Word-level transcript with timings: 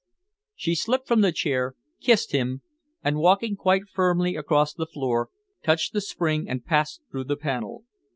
She 0.55 0.73
slipped 0.73 1.07
from 1.07 1.21
the 1.21 1.31
chair, 1.31 1.75
kissed 1.99 2.31
him, 2.31 2.63
and, 3.03 3.19
walking 3.19 3.55
quite 3.55 3.83
firmly 3.87 4.35
across 4.35 4.73
the 4.73 4.87
floor, 4.87 5.29
touched 5.61 5.93
the 5.93 6.01
spring 6.01 6.49
and 6.49 6.65
passed 6.65 7.01
through 7.11 7.25
the 7.25 7.37
panel. 7.37 7.83